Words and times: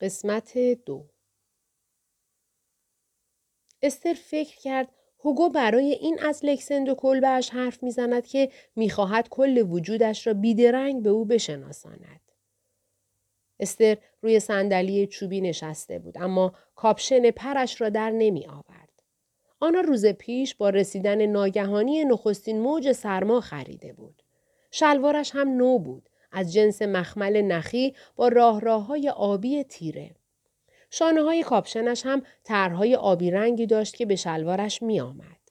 قسمت 0.00 0.58
دو 0.58 1.06
استر 3.82 4.14
فکر 4.14 4.56
کرد 4.58 4.88
هوگو 5.24 5.48
برای 5.48 5.92
این 5.92 6.18
از 6.20 6.44
لکسند 6.44 6.88
و 6.88 6.94
کلبهش 6.94 7.50
حرف 7.50 7.82
می‌زند 7.82 8.26
که 8.26 8.50
می‌خواهد 8.76 9.28
کل 9.28 9.58
وجودش 9.58 10.26
را 10.26 10.34
بیدرنگ 10.34 11.02
به 11.02 11.10
او 11.10 11.24
بشناساند. 11.24 12.20
استر 13.60 13.96
روی 14.22 14.40
صندلی 14.40 15.06
چوبی 15.06 15.40
نشسته 15.40 15.98
بود 15.98 16.18
اما 16.18 16.54
کاپشن 16.74 17.30
پرش 17.30 17.80
را 17.80 17.88
در 17.88 18.10
نمی 18.10 18.46
آورد. 18.46 19.02
آنها 19.60 19.80
روز 19.80 20.06
پیش 20.06 20.54
با 20.54 20.70
رسیدن 20.70 21.26
ناگهانی 21.26 22.04
نخستین 22.04 22.60
موج 22.60 22.92
سرما 22.92 23.40
خریده 23.40 23.92
بود. 23.92 24.22
شلوارش 24.70 25.30
هم 25.34 25.48
نو 25.48 25.78
بود 25.78 26.08
از 26.34 26.52
جنس 26.52 26.82
مخمل 26.82 27.42
نخی 27.42 27.94
با 28.16 28.28
راه 28.28 28.60
راه 28.60 28.86
های 28.86 29.08
آبی 29.08 29.64
تیره. 29.64 30.10
شانه 30.90 31.22
های 31.22 31.42
کاپشنش 31.42 32.06
هم 32.06 32.22
طرحهای 32.44 32.96
آبی 32.96 33.30
رنگی 33.30 33.66
داشت 33.66 33.96
که 33.96 34.06
به 34.06 34.16
شلوارش 34.16 34.82
می 34.82 35.00
آمد. 35.00 35.44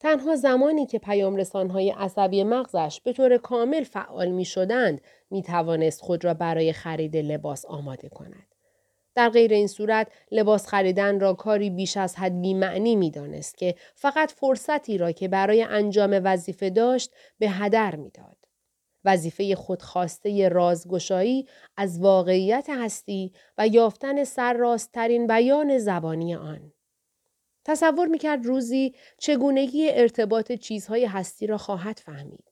تنها 0.00 0.36
زمانی 0.36 0.86
که 0.86 0.98
پیام 0.98 1.40
های 1.54 1.90
عصبی 1.90 2.44
مغزش 2.44 3.00
به 3.04 3.12
طور 3.12 3.38
کامل 3.38 3.84
فعال 3.84 4.28
می 4.28 4.44
شدند 4.44 5.00
می 5.30 5.42
توانست 5.42 6.00
خود 6.00 6.24
را 6.24 6.34
برای 6.34 6.72
خرید 6.72 7.16
لباس 7.16 7.64
آماده 7.64 8.08
کند. 8.08 8.54
در 9.14 9.28
غیر 9.28 9.52
این 9.52 9.66
صورت 9.66 10.08
لباس 10.30 10.66
خریدن 10.66 11.20
را 11.20 11.34
کاری 11.34 11.70
بیش 11.70 11.96
از 11.96 12.16
حد 12.16 12.32
معنی 12.32 12.96
می 12.96 13.10
دانست 13.10 13.58
که 13.58 13.74
فقط 13.94 14.30
فرصتی 14.30 14.98
را 14.98 15.12
که 15.12 15.28
برای 15.28 15.62
انجام 15.62 16.20
وظیفه 16.24 16.70
داشت 16.70 17.12
به 17.38 17.50
هدر 17.50 17.96
می‌داد. 17.96 18.39
وظیفه 19.04 19.54
خودخواسته 19.54 20.48
رازگشایی 20.48 21.48
از 21.76 22.00
واقعیت 22.00 22.66
هستی 22.70 23.32
و 23.58 23.68
یافتن 23.68 24.24
سرراستترین 24.24 25.26
بیان 25.26 25.78
زبانی 25.78 26.34
آن. 26.34 26.72
تصور 27.64 28.06
می‌کرد 28.06 28.46
روزی 28.46 28.94
چگونگی 29.18 29.90
ارتباط 29.90 30.52
چیزهای 30.52 31.04
هستی 31.04 31.46
را 31.46 31.58
خواهد 31.58 31.98
فهمید. 31.98 32.44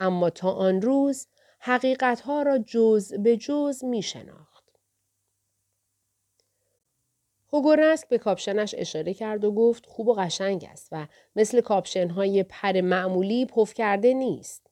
اما 0.00 0.30
تا 0.30 0.52
آن 0.52 0.82
روز 0.82 1.26
حقیقتها 1.60 2.42
را 2.42 2.58
جز 2.58 3.14
به 3.14 3.36
جز 3.36 3.84
می 3.84 4.02
شناخت. 4.02 4.64
هوگورسک 7.52 8.08
به 8.08 8.18
کاپشنش 8.18 8.74
اشاره 8.78 9.14
کرد 9.14 9.44
و 9.44 9.52
گفت 9.52 9.86
خوب 9.86 10.08
و 10.08 10.14
قشنگ 10.14 10.68
است 10.70 10.88
و 10.92 11.06
مثل 11.36 11.60
کاپشنهای 11.60 12.42
پر 12.42 12.80
معمولی 12.80 13.46
پف 13.46 13.74
کرده 13.74 14.14
نیست. 14.14 14.65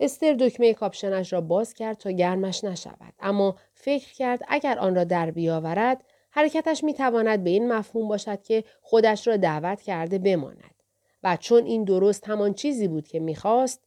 استر 0.00 0.34
دکمه 0.34 0.74
کاپشنش 0.74 1.32
را 1.32 1.40
باز 1.40 1.74
کرد 1.74 1.96
تا 1.96 2.10
گرمش 2.10 2.64
نشود. 2.64 3.14
اما 3.20 3.56
فکر 3.74 4.14
کرد 4.14 4.40
اگر 4.48 4.78
آن 4.78 4.94
را 4.94 5.04
در 5.04 5.30
بیاورد 5.30 6.04
حرکتش 6.30 6.84
می 6.84 6.94
تواند 6.94 7.44
به 7.44 7.50
این 7.50 7.72
مفهوم 7.72 8.08
باشد 8.08 8.42
که 8.42 8.64
خودش 8.80 9.28
را 9.28 9.36
دعوت 9.36 9.82
کرده 9.82 10.18
بماند. 10.18 10.74
و 11.22 11.36
چون 11.36 11.64
این 11.64 11.84
درست 11.84 12.28
همان 12.28 12.54
چیزی 12.54 12.88
بود 12.88 13.08
که 13.08 13.20
می‌خواست 13.20 13.80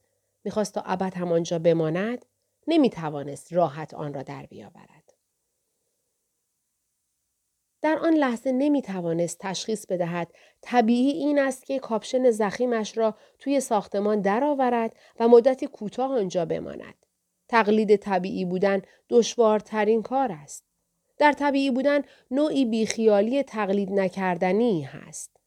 می‌خواست 0.44 0.74
تا 0.74 0.82
ابد 0.86 1.14
همانجا 1.14 1.60
بماند 1.60 2.26
نمی 2.68 2.90
توانست 2.90 3.54
راحت 3.54 3.94
آن 3.94 4.14
را 4.14 4.24
در 4.24 4.46
بیاورد. 4.46 4.93
در 7.84 7.98
آن 7.98 8.14
لحظه 8.14 8.52
نمی 8.52 8.82
توانست 8.82 9.38
تشخیص 9.40 9.86
بدهد 9.86 10.28
طبیعی 10.62 11.12
این 11.12 11.40
است 11.40 11.66
که 11.66 11.80
کاپشن 11.80 12.32
زخیمش 12.32 12.98
را 12.98 13.16
توی 13.40 13.60
ساختمان 13.60 14.22
درآورد 14.22 14.96
و 15.20 15.28
مدتی 15.28 15.68
کوتاه 15.68 16.12
آنجا 16.12 16.46
بماند. 16.46 16.96
تقلید 17.48 17.96
طبیعی 17.96 18.46
بودن 18.46 18.82
دشوارترین 19.10 20.02
کار 20.02 20.32
است. 20.32 20.64
در 21.18 21.32
طبیعی 21.32 21.72
بودن 21.72 22.02
نوعی 22.32 22.66
بیخیالی 22.66 23.44
تقلید 23.44 23.92
نکردنی 23.92 24.82
هست. 24.82 25.38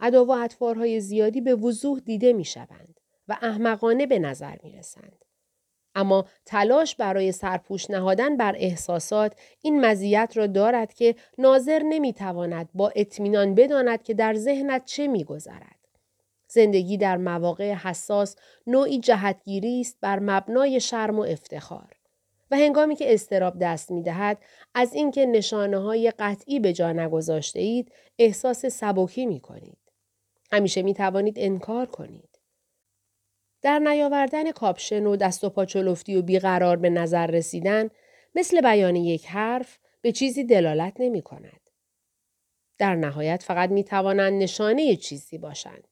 ادا 0.00 0.24
و 0.24 0.30
اطوارهای 0.30 1.00
زیادی 1.00 1.40
به 1.40 1.54
وضوح 1.54 2.00
دیده 2.00 2.32
می 2.32 2.44
شوند 2.44 3.00
و 3.28 3.38
احمقانه 3.42 4.06
به 4.06 4.18
نظر 4.18 4.56
می 4.62 4.72
رسند. 4.72 5.24
اما 5.94 6.24
تلاش 6.46 6.96
برای 6.96 7.32
سرپوش 7.32 7.90
نهادن 7.90 8.36
بر 8.36 8.54
احساسات 8.58 9.32
این 9.62 9.86
مزیت 9.86 10.32
را 10.34 10.46
دارد 10.46 10.94
که 10.94 11.14
ناظر 11.38 11.82
نمی‌تواند 11.82 12.68
با 12.74 12.92
اطمینان 12.96 13.54
بداند 13.54 14.02
که 14.02 14.14
در 14.14 14.34
ذهنت 14.34 14.84
چه 14.84 15.06
میگذرد 15.06 15.76
زندگی 16.48 16.96
در 16.96 17.16
مواقع 17.16 17.72
حساس 17.72 18.36
نوعی 18.66 18.98
جهتگیری 18.98 19.80
است 19.80 19.96
بر 20.00 20.18
مبنای 20.18 20.80
شرم 20.80 21.18
و 21.18 21.22
افتخار 21.22 21.96
و 22.50 22.56
هنگامی 22.56 22.96
که 22.96 23.14
استراب 23.14 23.58
دست 23.58 23.90
می 23.90 24.02
دهد 24.02 24.38
از 24.74 24.94
اینکه 24.94 25.26
نشانه 25.26 25.78
های 25.78 26.12
قطعی 26.18 26.60
به 26.60 26.72
جا 26.72 26.92
نگذاشته 26.92 27.60
اید 27.60 27.92
احساس 28.18 28.66
سبکی 28.66 29.26
می 29.26 29.40
کنید. 29.40 29.78
همیشه 30.52 30.82
می 30.82 30.94
توانید 30.94 31.34
انکار 31.38 31.86
کنید. 31.86 32.31
در 33.62 33.78
نیاوردن 33.78 34.50
کاپشن 34.52 35.06
و 35.06 35.16
دست 35.16 35.44
و 35.44 35.50
پاچلفتی 35.50 36.16
و 36.16 36.22
بیقرار 36.22 36.76
به 36.76 36.90
نظر 36.90 37.26
رسیدن 37.26 37.88
مثل 38.34 38.60
بیان 38.60 38.96
یک 38.96 39.26
حرف 39.26 39.78
به 40.00 40.12
چیزی 40.12 40.44
دلالت 40.44 40.92
نمی 40.98 41.22
کند. 41.22 41.70
در 42.78 42.94
نهایت 42.94 43.42
فقط 43.42 43.70
می 43.70 43.84
توانند 43.84 44.42
نشانه 44.42 44.96
چیزی 44.96 45.38
باشند. 45.38 45.88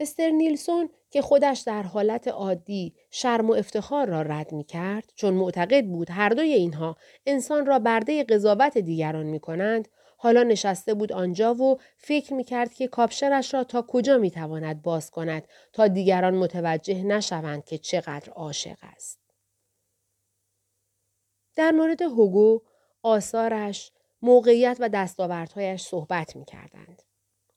استر 0.00 0.30
نیلسون 0.30 0.90
که 1.10 1.22
خودش 1.22 1.60
در 1.60 1.82
حالت 1.82 2.28
عادی 2.28 2.94
شرم 3.10 3.50
و 3.50 3.52
افتخار 3.52 4.08
را 4.08 4.22
رد 4.22 4.52
می 4.52 4.64
کرد 4.64 5.12
چون 5.14 5.34
معتقد 5.34 5.84
بود 5.86 6.10
هر 6.10 6.28
دوی 6.28 6.52
اینها 6.52 6.96
انسان 7.26 7.66
را 7.66 7.78
برده 7.78 8.24
قضاوت 8.24 8.78
دیگران 8.78 9.26
می 9.26 9.40
کنند 9.40 9.88
حالا 10.20 10.42
نشسته 10.42 10.94
بود 10.94 11.12
آنجا 11.12 11.54
و 11.54 11.78
فکر 11.96 12.34
می 12.34 12.44
کرد 12.44 12.74
که 12.74 12.88
کاپشنش 12.88 13.54
را 13.54 13.64
تا 13.64 13.82
کجا 13.82 14.18
می 14.18 14.30
تواند 14.30 14.82
باز 14.82 15.10
کند 15.10 15.48
تا 15.72 15.88
دیگران 15.88 16.34
متوجه 16.34 17.02
نشوند 17.02 17.64
که 17.64 17.78
چقدر 17.78 18.32
عاشق 18.32 18.78
است. 18.82 19.18
در 21.56 21.70
مورد 21.70 22.02
هوگو، 22.02 22.62
آثارش، 23.02 23.92
موقعیت 24.22 24.76
و 24.80 24.88
دستاوردهایش 24.88 25.82
صحبت 25.82 26.36
می 26.36 26.44
کردند. 26.44 27.02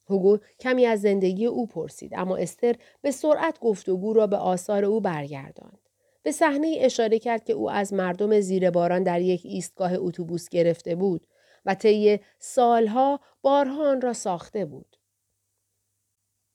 هوگو 0.08 0.38
کمی 0.60 0.86
از 0.86 1.00
زندگی 1.00 1.46
او 1.46 1.66
پرسید 1.66 2.14
اما 2.14 2.36
استر 2.36 2.76
به 3.00 3.10
سرعت 3.10 3.60
گفتگو 3.60 4.12
را 4.12 4.26
به 4.26 4.36
آثار 4.36 4.84
او 4.84 5.00
برگرداند. 5.00 5.88
به 6.22 6.32
صحنه 6.32 6.76
اشاره 6.80 7.18
کرد 7.18 7.44
که 7.44 7.52
او 7.52 7.70
از 7.70 7.92
مردم 7.92 8.40
زیر 8.40 8.70
باران 8.70 9.02
در 9.02 9.20
یک 9.20 9.40
ایستگاه 9.44 9.92
اتوبوس 9.94 10.48
گرفته 10.48 10.94
بود 10.94 11.26
و 11.64 11.74
طی 11.74 12.20
سالها 12.38 13.20
بارها 13.42 13.90
آن 13.90 14.00
را 14.00 14.12
ساخته 14.12 14.64
بود. 14.64 14.96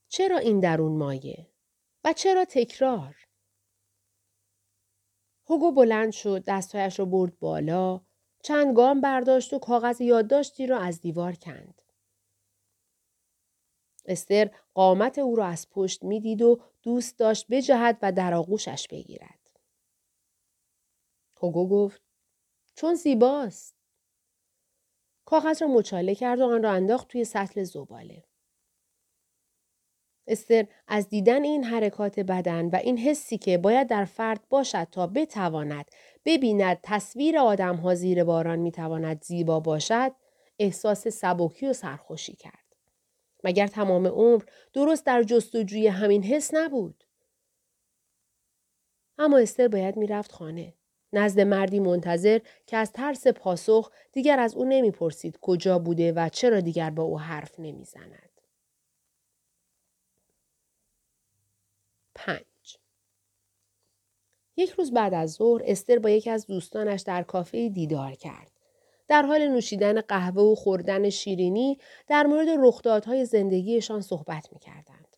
چرا 0.10 0.38
این 0.38 0.60
درون 0.60 0.98
مایه؟ 0.98 1.48
و 2.04 2.14
چرا 2.14 2.46
تکرار؟ 2.46 3.16
هوگو 5.50 5.72
بلند 5.72 6.12
شد 6.12 6.44
دستهایش 6.48 7.00
را 7.00 7.06
برد 7.06 7.40
بالا 7.40 8.02
چند 8.44 8.76
گام 8.76 9.02
برداشت 9.02 9.54
و 9.54 9.60
کاغذ 9.60 10.02
یادداشتی 10.02 10.68
را 10.68 10.80
از 10.80 11.02
دیوار 11.02 11.34
کند. 11.34 11.82
استر 14.06 14.52
قامت 14.74 15.20
او 15.20 15.36
را 15.36 15.46
از 15.46 15.70
پشت 15.70 16.04
می‌دید 16.04 16.42
و 16.42 16.62
دوست 16.84 17.20
داشت 17.20 17.46
بجهد 17.50 17.98
و 18.02 18.12
در 18.12 18.34
آغوشش 18.34 18.88
بگیرد. 18.88 19.60
هوگو 21.42 21.70
گفت 21.70 22.02
چون 22.76 22.96
زیباست. 22.96 23.77
کاغذ 25.28 25.62
را 25.62 25.68
مچاله 25.68 26.16
کرد 26.16 26.40
و 26.40 26.46
آن 26.46 26.64
را 26.64 26.72
انداخت 26.72 27.08
توی 27.08 27.26
سطل 27.26 27.64
زباله. 27.64 28.24
استر 30.28 30.68
از 30.88 31.10
دیدن 31.10 31.44
این 31.44 31.64
حرکات 31.64 32.20
بدن 32.20 32.70
و 32.70 32.76
این 32.76 32.98
حسی 32.98 33.38
که 33.38 33.58
باید 33.58 33.88
در 33.88 34.06
فرد 34.06 34.50
باشد 34.50 34.88
تا 34.92 35.08
بتواند 35.08 35.86
ببیند 36.26 36.80
تصویر 36.84 37.40
آدم 37.40 37.76
ها 37.76 37.96
زیر 37.96 38.24
باران 38.24 38.60
می‌تواند 38.60 39.24
زیبا 39.24 39.60
باشد 39.60 40.12
احساس 40.60 41.08
سبکی 41.08 41.68
و 41.68 41.74
سرخوشی 41.74 42.36
کرد. 42.36 42.76
مگر 43.44 43.68
تمام 43.68 44.08
عمر 44.08 44.44
درست 44.74 45.06
در 45.06 45.24
جستجوی 45.24 45.88
همین 45.88 46.24
حس 46.24 46.54
نبود؟ 46.54 47.04
اما 49.18 49.38
استر 49.38 49.68
باید 49.68 49.98
می‌رفت 49.98 50.32
خانه. 50.32 50.77
نزد 51.14 51.40
مردی 51.40 51.80
منتظر 51.80 52.40
که 52.66 52.78
از 52.78 52.92
ترس 52.92 53.28
پاسخ 53.28 53.92
دیگر 54.12 54.40
از 54.40 54.56
او 54.56 54.66
نمی‌پرسید 54.66 55.38
کجا 55.42 55.80
بوده 55.80 56.12
و 56.12 56.30
چرا 56.30 56.60
دیگر 56.60 56.90
با 56.90 57.04
او 57.04 57.20
حرف 57.20 57.60
نمی‌زند. 57.60 58.42
پنج 62.16 62.78
یک 64.58 64.70
روز 64.70 64.94
بعد 64.94 65.14
از 65.14 65.32
ظهر 65.32 65.62
استر 65.66 66.00
با 66.00 66.10
یکی 66.10 66.30
از 66.30 66.48
دوستانش 66.48 67.02
در 67.02 67.24
کافه 67.24 67.70
دیدار 67.70 68.12
کرد. 68.12 68.52
در 69.08 69.22
حال 69.22 69.48
نوشیدن 69.48 70.02
قهوه 70.02 70.42
و 70.42 70.56
خوردن 70.56 71.10
شیرینی 71.10 71.78
در 72.08 72.24
مورد 72.24 72.48
رخدادهای 72.60 73.26
زندگیشان 73.26 74.02
صحبت 74.02 74.54
می 74.54 74.60
کردند. 74.60 75.18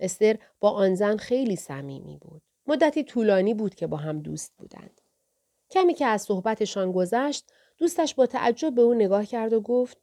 استر 0.00 0.38
با 0.60 0.70
آن 0.70 0.94
زن 0.94 1.16
خیلی 1.16 1.56
صمیمی 1.56 2.18
بود. 2.18 2.42
مدتی 2.66 3.04
طولانی 3.04 3.54
بود 3.54 3.74
که 3.74 3.86
با 3.86 3.96
هم 3.96 4.20
دوست 4.20 4.56
بودند. 4.56 5.00
کمی 5.70 5.94
که 5.94 6.06
از 6.06 6.22
صحبتشان 6.22 6.92
گذشت 6.92 7.52
دوستش 7.78 8.14
با 8.14 8.26
تعجب 8.26 8.74
به 8.74 8.82
او 8.82 8.94
نگاه 8.94 9.26
کرد 9.26 9.52
و 9.52 9.60
گفت 9.60 9.98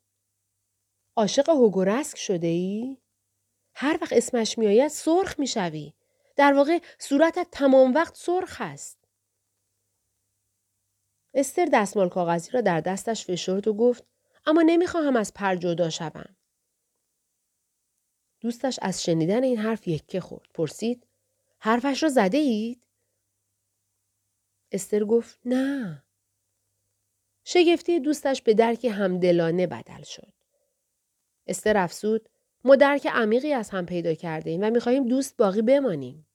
عاشق 1.16 1.50
هوگورسک 1.50 2.18
شده 2.18 2.48
ای؟ 2.48 2.98
هر 3.76 3.98
وقت 4.02 4.14
اسمش 4.14 4.58
میآید 4.58 4.88
سرخ 4.88 5.40
می‌شوی. 5.40 5.94
در 6.36 6.54
واقع 6.54 6.80
صورتت 7.00 7.48
تمام 7.52 7.94
وقت 7.94 8.16
سرخ 8.16 8.58
است. 8.60 8.98
استر 11.34 11.70
دستمال 11.74 12.10
کاغذی 12.10 12.52
را 12.52 12.62
در 12.62 12.82
دستش 12.82 13.26
فشرد 13.26 13.68
و 13.68 13.74
گفت 13.74 14.06
اما 14.46 14.62
نمی‌خواهم 14.62 15.16
از 15.16 15.34
پر 15.34 15.56
جدا 15.56 15.90
شوم. 15.90 16.36
دوستش 18.40 18.80
از 18.82 19.04
شنیدن 19.04 19.44
این 19.44 19.58
حرف 19.58 19.88
یکه 19.88 20.20
خورد. 20.20 20.50
پرسید 20.54 21.08
حرفش 21.64 22.04
را 22.04 22.10
زده 22.10 22.38
اید؟ 22.38 22.84
استر 24.72 25.04
گفت 25.04 25.40
نه. 25.46 26.04
شگفتی 27.44 28.00
دوستش 28.00 28.42
به 28.42 28.54
درک 28.54 28.86
همدلانه 28.86 29.68
بدل 29.68 30.04
شد. 30.04 30.34
استر 31.48 31.78
افسود 31.78 32.30
ما 32.64 32.76
درک 32.76 33.08
عمیقی 33.08 33.54
از 33.54 33.70
هم 33.70 33.86
پیدا 33.86 34.14
کرده 34.14 34.50
ایم 34.50 34.62
و 34.64 34.70
می‌خواهیم 34.70 35.08
دوست 35.08 35.38
باقی 35.38 35.62
بمانیم. 35.62 36.28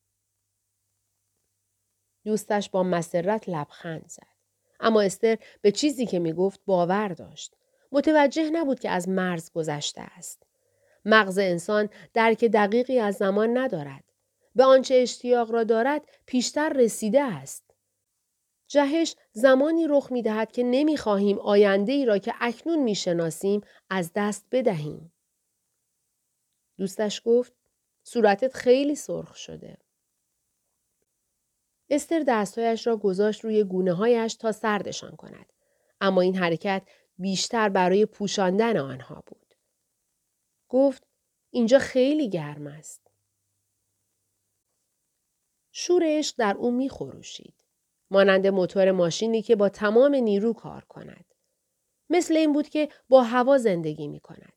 دوستش 2.24 2.70
با 2.70 2.82
مسرت 2.82 3.48
لبخند 3.48 4.08
زد. 4.08 4.36
اما 4.80 5.02
استر 5.02 5.38
به 5.60 5.72
چیزی 5.72 6.06
که 6.06 6.18
می‌گفت 6.18 6.60
باور 6.66 7.08
داشت. 7.08 7.56
متوجه 7.92 8.50
نبود 8.50 8.80
که 8.80 8.90
از 8.90 9.08
مرز 9.08 9.52
گذشته 9.52 10.00
است. 10.00 10.42
مغز 11.04 11.38
انسان 11.38 11.88
درک 12.14 12.44
دقیقی 12.44 12.98
از 12.98 13.14
زمان 13.14 13.58
ندارد. 13.58 14.05
به 14.56 14.64
آنچه 14.64 14.94
اشتیاق 14.94 15.50
را 15.50 15.64
دارد 15.64 16.08
پیشتر 16.26 16.72
رسیده 16.72 17.22
است. 17.22 17.74
جهش 18.68 19.16
زمانی 19.32 19.86
رخ 19.88 20.12
می 20.12 20.22
دهد 20.22 20.52
که 20.52 20.62
نمی 20.62 20.96
خواهیم 20.96 21.38
آینده 21.38 21.92
ای 21.92 22.04
را 22.04 22.18
که 22.18 22.34
اکنون 22.40 22.78
می 22.78 22.94
شناسیم 22.94 23.60
از 23.90 24.10
دست 24.14 24.46
بدهیم. 24.50 25.12
دوستش 26.78 27.22
گفت 27.24 27.52
صورتت 28.02 28.54
خیلی 28.54 28.94
سرخ 28.94 29.36
شده. 29.36 29.76
استر 31.90 32.24
دستهایش 32.28 32.86
را 32.86 32.96
گذاشت 32.96 33.44
روی 33.44 33.64
گونه 33.64 33.92
هایش 33.92 34.34
تا 34.34 34.52
سردشان 34.52 35.16
کند. 35.16 35.52
اما 36.00 36.20
این 36.20 36.36
حرکت 36.36 36.82
بیشتر 37.18 37.68
برای 37.68 38.06
پوشاندن 38.06 38.76
آنها 38.76 39.22
بود. 39.26 39.54
گفت 40.68 41.06
اینجا 41.50 41.78
خیلی 41.78 42.30
گرم 42.30 42.66
است. 42.66 43.05
شور 45.78 46.02
عشق 46.06 46.34
در 46.38 46.56
او 46.58 46.70
می 46.70 46.88
خروشید. 46.88 47.54
مانند 48.10 48.46
موتور 48.46 48.92
ماشینی 48.92 49.42
که 49.42 49.56
با 49.56 49.68
تمام 49.68 50.14
نیرو 50.14 50.52
کار 50.52 50.84
کند. 50.84 51.24
مثل 52.10 52.36
این 52.36 52.52
بود 52.52 52.68
که 52.68 52.88
با 53.08 53.22
هوا 53.22 53.58
زندگی 53.58 54.08
می 54.08 54.20
کند. 54.20 54.52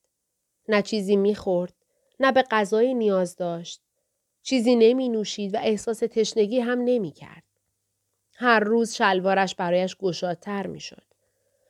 نه 0.68 0.82
چیزی 0.82 1.16
می 1.16 1.36
خورد، 1.36 1.74
نه 2.20 2.32
به 2.32 2.42
غذای 2.52 2.94
نیاز 2.94 3.36
داشت. 3.36 3.82
چیزی 4.44 4.76
نمی 4.76 5.10
نوشید 5.10 5.56
و 5.56 5.58
احساس 5.62 6.00
تشنگی 6.00 6.60
هم 6.60 6.82
نمی 6.82 7.12
کرد. 7.12 7.44
هر 8.34 8.60
روز 8.60 8.94
شلوارش 8.94 9.56
برایش 9.56 9.96
گشادتر 9.96 10.68
می 10.68 10.80
شد. 10.80 11.04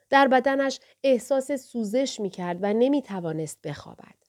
در 0.10 0.28
بدنش 0.28 0.80
احساس 1.04 1.51
سوزش 1.51 2.19
می 2.19 2.30
کرد 2.30 2.57
و 2.62 2.74
نمی 2.74 3.01
توانست 3.01 3.62
بخوابد. 3.62 4.29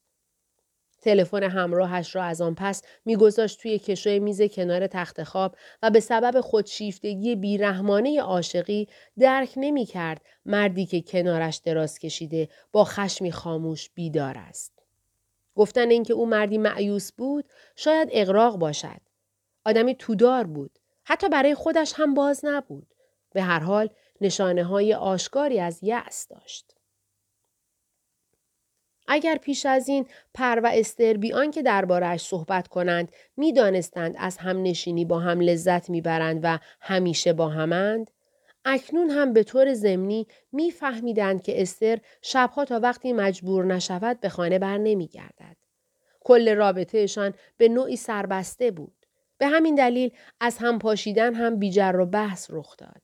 تلفن 1.00 1.42
همراهش 1.42 2.16
را 2.16 2.22
از 2.22 2.40
آن 2.40 2.54
پس 2.54 2.82
میگذاشت 3.04 3.60
توی 3.60 3.78
کشوی 3.78 4.18
میز 4.18 4.42
کنار 4.42 4.86
تخت 4.86 5.22
خواب 5.22 5.56
و 5.82 5.90
به 5.90 6.00
سبب 6.00 6.40
خودشیفتگی 6.40 7.36
بیرحمانه 7.36 8.20
عاشقی 8.20 8.88
درک 9.18 9.52
نمی 9.56 9.86
کرد 9.86 10.20
مردی 10.46 10.86
که 10.86 11.00
کنارش 11.00 11.56
دراز 11.56 11.98
کشیده 11.98 12.48
با 12.72 12.84
خشمی 12.84 13.32
خاموش 13.32 13.90
بیدار 13.90 14.38
است. 14.38 14.72
گفتن 15.54 15.90
اینکه 15.90 16.12
او 16.12 16.26
مردی 16.26 16.58
معیوس 16.58 17.12
بود 17.12 17.44
شاید 17.76 18.08
اقراق 18.12 18.56
باشد. 18.56 19.00
آدمی 19.64 19.94
تودار 19.94 20.46
بود. 20.46 20.78
حتی 21.04 21.28
برای 21.28 21.54
خودش 21.54 21.92
هم 21.96 22.14
باز 22.14 22.40
نبود. 22.44 22.94
به 23.32 23.42
هر 23.42 23.60
حال 23.60 23.90
نشانه 24.20 24.64
های 24.64 24.94
آشکاری 24.94 25.60
از 25.60 25.78
یأس 25.82 26.28
داشت. 26.28 26.74
اگر 29.12 29.36
پیش 29.36 29.66
از 29.66 29.88
این 29.88 30.06
پر 30.34 30.60
و 30.62 30.70
استر 30.74 31.16
بیان 31.16 31.50
که 31.50 31.62
دربارهش 31.62 32.22
صحبت 32.22 32.68
کنند 32.68 33.12
می‌دانستند 33.36 34.14
از 34.18 34.36
هم 34.36 34.62
نشینی 34.62 35.04
با 35.04 35.18
هم 35.18 35.40
لذت 35.40 35.90
می‌برند 35.90 36.40
و 36.42 36.58
همیشه 36.80 37.32
با 37.32 37.48
همند؟ 37.48 38.10
اکنون 38.64 39.10
هم 39.10 39.32
به 39.32 39.42
طور 39.42 39.74
ضمنی 39.74 40.26
میفهمیدند 40.52 41.42
که 41.42 41.62
استر 41.62 41.98
شبها 42.22 42.64
تا 42.64 42.80
وقتی 42.80 43.12
مجبور 43.12 43.64
نشود 43.64 44.20
به 44.20 44.28
خانه 44.28 44.58
بر 44.58 44.78
نمیگردد. 44.78 45.56
کل 46.20 46.54
رابطهشان 46.54 47.34
به 47.56 47.68
نوعی 47.68 47.96
سربسته 47.96 48.70
بود. 48.70 49.06
به 49.38 49.46
همین 49.46 49.74
دلیل 49.74 50.12
از 50.40 50.58
هم 50.58 50.78
پاشیدن 50.78 51.34
هم 51.34 51.58
بیجر 51.58 51.96
و 51.96 52.06
بحث 52.06 52.46
رخ 52.50 52.76
داد. 52.76 53.02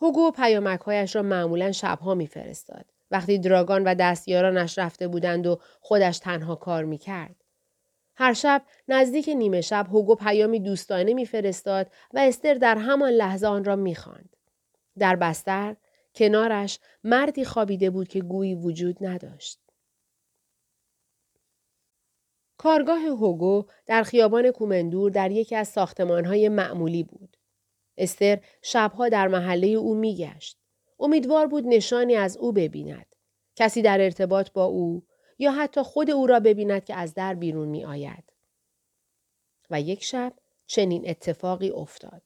هوگو 0.00 0.30
پیامکهایش 0.30 1.16
را 1.16 1.22
معمولا 1.22 1.72
شبها 1.72 2.14
میفرستاد. 2.14 2.91
وقتی 3.12 3.38
دراگان 3.38 3.84
و 3.84 3.94
دستیارانش 3.94 4.78
رفته 4.78 5.08
بودند 5.08 5.46
و 5.46 5.60
خودش 5.80 6.18
تنها 6.18 6.54
کار 6.54 6.84
می‌کرد. 6.84 7.36
هر 8.16 8.32
شب 8.32 8.62
نزدیک 8.88 9.28
نیمه 9.28 9.60
شب 9.60 9.86
هوگو 9.90 10.14
پیامی 10.14 10.60
دوستانه 10.60 11.14
میفرستاد 11.14 11.90
و 12.14 12.18
استر 12.18 12.54
در 12.54 12.76
همان 12.76 13.10
لحظه 13.12 13.46
آن 13.46 13.64
را 13.64 13.76
می‌خواند. 13.76 14.36
در 14.98 15.16
بستر 15.16 15.76
کنارش 16.14 16.78
مردی 17.04 17.44
خوابیده 17.44 17.90
بود 17.90 18.08
که 18.08 18.20
گویی 18.20 18.54
وجود 18.54 18.96
نداشت. 19.00 19.58
کارگاه 22.56 23.00
هوگو 23.00 23.64
در 23.86 24.02
خیابان 24.02 24.50
کومندور 24.50 25.10
در 25.10 25.30
یکی 25.30 25.56
از 25.56 25.68
ساختمانهای 25.68 26.48
معمولی 26.48 27.02
بود. 27.02 27.36
استر 27.98 28.40
شبها 28.62 29.08
در 29.08 29.28
محله 29.28 29.66
او 29.66 29.94
میگشت. 29.94 30.61
امیدوار 31.02 31.46
بود 31.46 31.66
نشانی 31.66 32.14
از 32.14 32.36
او 32.36 32.52
ببیند. 32.52 33.06
کسی 33.56 33.82
در 33.82 34.00
ارتباط 34.00 34.52
با 34.52 34.64
او 34.64 35.02
یا 35.38 35.52
حتی 35.52 35.82
خود 35.82 36.10
او 36.10 36.26
را 36.26 36.40
ببیند 36.40 36.84
که 36.84 36.94
از 36.94 37.14
در 37.14 37.34
بیرون 37.34 37.68
می 37.68 37.84
آید. 37.84 38.32
و 39.70 39.80
یک 39.80 40.04
شب 40.04 40.32
چنین 40.66 41.10
اتفاقی 41.10 41.70
افتاد. 41.70 42.22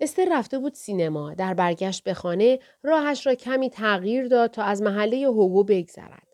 استر 0.00 0.28
رفته 0.30 0.58
بود 0.58 0.74
سینما 0.74 1.34
در 1.34 1.54
برگشت 1.54 2.04
به 2.04 2.14
خانه 2.14 2.58
راهش 2.82 3.26
را 3.26 3.34
کمی 3.34 3.70
تغییر 3.70 4.28
داد 4.28 4.50
تا 4.50 4.62
از 4.62 4.82
محله 4.82 5.26
هوگو 5.26 5.64
بگذرد. 5.64 6.28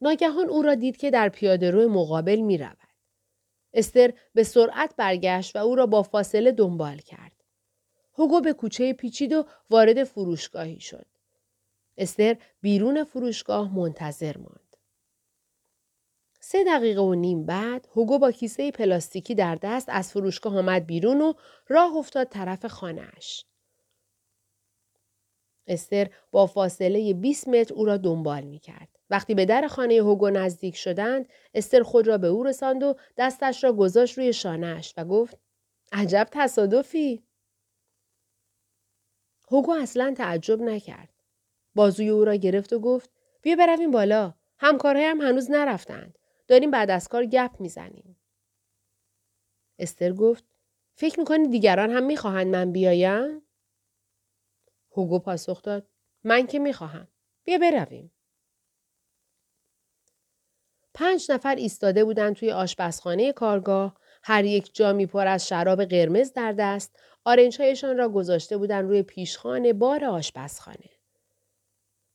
ناگهان 0.00 0.48
او 0.48 0.62
را 0.62 0.74
دید 0.74 0.96
که 0.96 1.10
در 1.10 1.28
پیاده 1.28 1.70
رو 1.70 1.88
مقابل 1.88 2.40
می 2.40 2.58
رود. 2.58 2.78
استر 3.74 4.12
به 4.34 4.42
سرعت 4.42 4.96
برگشت 4.96 5.56
و 5.56 5.58
او 5.58 5.74
را 5.74 5.86
با 5.86 6.02
فاصله 6.02 6.52
دنبال 6.52 6.98
کرد. 6.98 7.41
هوگو 8.18 8.40
به 8.40 8.52
کوچه 8.52 8.92
پیچید 8.92 9.32
و 9.32 9.44
وارد 9.70 10.04
فروشگاهی 10.04 10.80
شد. 10.80 11.06
استر 11.96 12.36
بیرون 12.60 13.04
فروشگاه 13.04 13.76
منتظر 13.76 14.36
ماند. 14.36 14.76
سه 16.40 16.64
دقیقه 16.64 17.00
و 17.00 17.14
نیم 17.14 17.46
بعد 17.46 17.88
هوگو 17.96 18.18
با 18.18 18.32
کیسه 18.32 18.70
پلاستیکی 18.70 19.34
در 19.34 19.54
دست 19.54 19.88
از 19.88 20.10
فروشگاه 20.12 20.58
آمد 20.58 20.86
بیرون 20.86 21.20
و 21.20 21.32
راه 21.68 21.96
افتاد 21.96 22.28
طرف 22.28 22.66
خانهاش. 22.66 23.44
استر 25.66 26.10
با 26.30 26.46
فاصله 26.46 27.14
20 27.14 27.48
متر 27.48 27.74
او 27.74 27.84
را 27.84 27.96
دنبال 27.96 28.44
می 28.44 28.58
کرد. 28.58 28.88
وقتی 29.10 29.34
به 29.34 29.44
در 29.44 29.66
خانه 29.68 29.94
هوگو 29.94 30.30
نزدیک 30.30 30.76
شدند، 30.76 31.28
استر 31.54 31.82
خود 31.82 32.06
را 32.06 32.18
به 32.18 32.26
او 32.26 32.42
رساند 32.42 32.82
و 32.82 32.94
دستش 33.16 33.64
را 33.64 33.72
گذاشت 33.72 34.18
روی 34.18 34.32
شانهش 34.32 34.94
و 34.96 35.04
گفت 35.04 35.36
عجب 35.92 36.28
تصادفی. 36.32 37.22
هوگو 39.52 39.72
اصلا 39.72 40.14
تعجب 40.16 40.62
نکرد. 40.62 41.08
بازوی 41.74 42.08
او 42.08 42.24
را 42.24 42.34
گرفت 42.34 42.72
و 42.72 42.78
گفت 42.78 43.10
بیا 43.42 43.56
برویم 43.56 43.90
بالا. 43.90 44.34
همکارهایم 44.58 45.20
هنوز 45.20 45.50
نرفتند. 45.50 46.18
داریم 46.48 46.70
بعد 46.70 46.90
از 46.90 47.08
کار 47.08 47.26
گپ 47.26 47.50
می‌زنیم. 47.60 48.16
استر 49.78 50.12
گفت 50.12 50.44
فکر 50.94 51.20
می‌کنی 51.20 51.48
دیگران 51.48 51.90
هم 51.90 52.02
می‌خواهند 52.02 52.46
من 52.46 52.72
بیایم؟ 52.72 53.42
هوگو 54.96 55.18
پاسخ 55.18 55.62
داد 55.62 55.88
من 56.24 56.46
که 56.46 56.58
می‌خواهم. 56.58 57.08
بیا 57.44 57.58
برویم. 57.58 58.12
پنج 60.94 61.32
نفر 61.32 61.54
ایستاده 61.54 62.04
بودند 62.04 62.36
توی 62.36 62.52
آشپزخانه 62.52 63.32
کارگاه 63.32 63.96
هر 64.22 64.44
یک 64.44 64.74
جامی 64.74 65.06
پر 65.06 65.26
از 65.26 65.48
شراب 65.48 65.84
قرمز 65.84 66.32
در 66.32 66.52
دست 66.52 66.98
آرنجهایشان 67.24 67.98
را 67.98 68.08
گذاشته 68.08 68.56
بودند 68.56 68.88
روی 68.88 69.02
پیشخانه 69.02 69.72
بار 69.72 70.04
آشپزخانه 70.04 70.90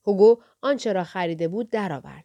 هوگو 0.06 0.42
آنچه 0.62 0.92
را 0.92 1.04
خریده 1.04 1.48
بود 1.48 1.70
درآورد. 1.70 2.24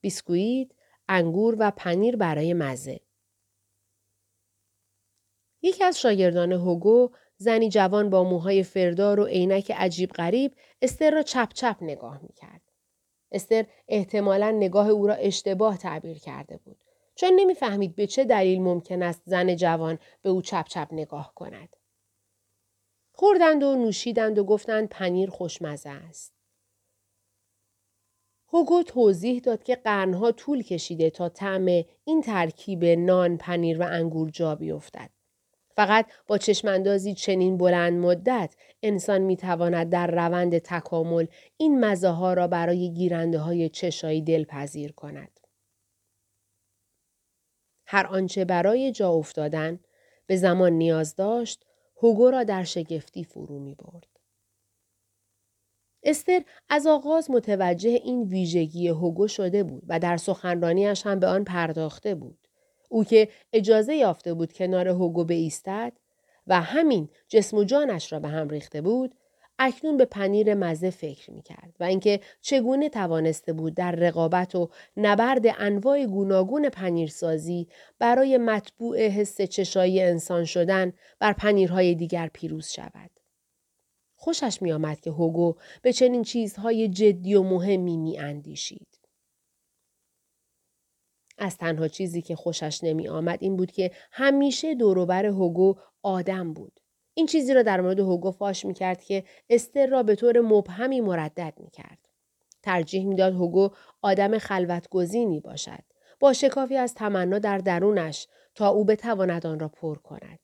بیسکویت، 0.00 0.68
انگور 1.08 1.56
و 1.58 1.70
پنیر 1.76 2.16
برای 2.16 2.54
مزه. 2.54 3.00
یکی 5.62 5.84
از 5.84 6.00
شاگردان 6.00 6.52
هوگو 6.52 7.10
زنی 7.36 7.68
جوان 7.68 8.10
با 8.10 8.24
موهای 8.24 8.62
فردار 8.62 9.20
و 9.20 9.24
عینک 9.24 9.72
عجیب 9.76 10.10
غریب 10.10 10.54
استر 10.82 11.10
را 11.10 11.22
چپ 11.22 11.52
چپ 11.52 11.76
نگاه 11.80 12.22
می 12.22 12.32
کرد. 12.32 12.62
استر 13.32 13.66
احتمالا 13.88 14.50
نگاه 14.50 14.88
او 14.88 15.06
را 15.06 15.14
اشتباه 15.14 15.78
تعبیر 15.78 16.18
کرده 16.18 16.56
بود. 16.56 16.76
چون 17.14 17.30
نمی‌فهمید 17.36 17.96
به 17.96 18.06
چه 18.06 18.24
دلیل 18.24 18.60
ممکن 18.62 19.02
است 19.02 19.22
زن 19.24 19.56
جوان 19.56 19.98
به 20.22 20.30
او 20.30 20.42
چپ 20.42 20.66
چپ 20.68 20.88
نگاه 20.92 21.32
کند. 21.34 21.76
خوردند 23.20 23.62
و 23.62 23.76
نوشیدند 23.76 24.38
و 24.38 24.44
گفتند 24.44 24.88
پنیر 24.88 25.30
خوشمزه 25.30 25.90
است. 25.90 26.32
هوگو 28.48 28.82
توضیح 28.82 29.40
داد 29.40 29.62
که 29.62 29.76
قرنها 29.76 30.32
طول 30.32 30.62
کشیده 30.62 31.10
تا 31.10 31.28
طعم 31.28 31.66
این 32.04 32.22
ترکیب 32.22 32.84
نان، 32.84 33.36
پنیر 33.36 33.80
و 33.80 33.86
انگور 33.90 34.30
جا 34.30 34.54
بیفتد. 34.54 35.10
فقط 35.76 36.12
با 36.26 36.38
چشماندازی 36.38 37.14
چنین 37.14 37.56
بلند 37.56 37.92
مدت 37.92 38.54
انسان 38.82 39.20
می 39.20 39.36
تواند 39.36 39.90
در 39.90 40.06
روند 40.06 40.58
تکامل 40.58 41.26
این 41.56 41.84
مزه 41.84 42.08
ها 42.08 42.34
را 42.34 42.46
برای 42.46 42.92
گیرنده 42.92 43.38
های 43.38 43.68
چشایی 43.68 44.22
دلپذیر 44.22 44.92
کند. 44.92 45.40
هر 47.86 48.06
آنچه 48.06 48.44
برای 48.44 48.92
جا 48.92 49.10
افتادن 49.10 49.80
به 50.26 50.36
زمان 50.36 50.72
نیاز 50.72 51.16
داشت، 51.16 51.66
هوگو 52.02 52.30
را 52.30 52.44
در 52.44 52.64
شگفتی 52.64 53.24
فرو 53.24 53.58
می 53.58 53.74
برد. 53.74 54.06
استر 56.02 56.42
از 56.68 56.86
آغاز 56.86 57.30
متوجه 57.30 57.90
این 57.90 58.22
ویژگی 58.22 58.88
هوگو 58.88 59.28
شده 59.28 59.62
بود 59.62 59.82
و 59.88 59.98
در 59.98 60.16
سخنرانیش 60.16 61.06
هم 61.06 61.20
به 61.20 61.26
آن 61.26 61.44
پرداخته 61.44 62.14
بود. 62.14 62.38
او 62.88 63.04
که 63.04 63.28
اجازه 63.52 63.94
یافته 63.94 64.34
بود 64.34 64.52
کنار 64.52 64.88
هوگو 64.88 65.24
بایستد 65.24 65.92
و 66.46 66.60
همین 66.60 67.08
جسم 67.28 67.56
و 67.56 67.64
جانش 67.64 68.12
را 68.12 68.20
به 68.20 68.28
هم 68.28 68.48
ریخته 68.48 68.80
بود 68.80 69.14
اکنون 69.62 69.96
به 69.96 70.04
پنیر 70.04 70.54
مزه 70.54 70.90
فکر 70.90 71.30
می 71.30 71.42
کرد 71.42 71.76
و 71.80 71.84
اینکه 71.84 72.20
چگونه 72.40 72.88
توانسته 72.88 73.52
بود 73.52 73.74
در 73.74 73.92
رقابت 73.92 74.54
و 74.54 74.70
نبرد 74.96 75.44
انواع 75.58 76.06
گوناگون 76.06 76.68
پنیرسازی 76.68 77.68
برای 77.98 78.38
مطبوع 78.38 79.06
حس 79.06 79.40
چشایی 79.40 80.02
انسان 80.02 80.44
شدن 80.44 80.92
بر 81.18 81.32
پنیرهای 81.32 81.94
دیگر 81.94 82.30
پیروز 82.32 82.68
شود. 82.68 83.10
خوشش 84.14 84.62
می 84.62 84.72
آمد 84.72 85.00
که 85.00 85.10
هوگو 85.10 85.56
به 85.82 85.92
چنین 85.92 86.22
چیزهای 86.22 86.88
جدی 86.88 87.34
و 87.34 87.42
مهمی 87.42 87.96
می 87.96 88.18
اندیشید. 88.18 88.98
از 91.38 91.56
تنها 91.56 91.88
چیزی 91.88 92.22
که 92.22 92.36
خوشش 92.36 92.84
نمی 92.84 93.08
آمد 93.08 93.38
این 93.42 93.56
بود 93.56 93.72
که 93.72 93.90
همیشه 94.10 94.74
دوروبر 94.74 95.26
هوگو 95.26 95.74
آدم 96.02 96.52
بود. 96.52 96.80
این 97.14 97.26
چیزی 97.26 97.54
را 97.54 97.62
در 97.62 97.80
مورد 97.80 97.98
هوگو 97.98 98.30
فاش 98.30 98.64
می 98.64 98.74
کرد 98.74 99.02
که 99.04 99.24
استر 99.50 99.86
را 99.86 100.02
به 100.02 100.14
طور 100.14 100.40
مبهمی 100.40 101.00
مردد 101.00 101.54
می 101.56 101.70
کرد. 101.70 101.98
ترجیح 102.62 103.06
می‌داد 103.06 103.32
هوگو 103.32 103.70
آدم 104.02 104.38
خلوت 104.38 104.88
گزینی 104.88 105.40
باشد. 105.40 105.82
با 106.20 106.32
شکافی 106.32 106.76
از 106.76 106.94
تمنا 106.94 107.38
در 107.38 107.58
درونش 107.58 108.28
تا 108.54 108.68
او 108.68 108.84
بتواند 108.84 109.46
آن 109.46 109.60
را 109.60 109.68
پر 109.68 109.98
کند. 109.98 110.38